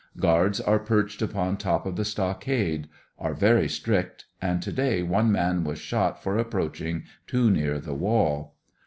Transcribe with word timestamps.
Guards 0.17 0.59
are 0.59 0.79
perched 0.79 1.21
upon 1.21 1.57
top 1.57 1.85
of 1.85 1.95
the 1.95 2.03
stockade; 2.05 2.89
are 3.19 3.35
very 3.35 3.69
strict, 3.69 4.25
and 4.41 4.59
to 4.63 4.71
day 4.71 5.03
one 5.03 5.31
man 5.31 5.63
was 5.63 5.77
shot 5.77 6.23
for 6.23 6.39
approaching 6.39 7.03
too 7.27 7.51
near 7.51 7.77
the 7.79 7.93
wall. 7.93 8.55